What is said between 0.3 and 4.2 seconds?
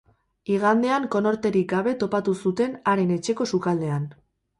Igandean konorterik gabe topatu zuten haren etxeko sukaldean.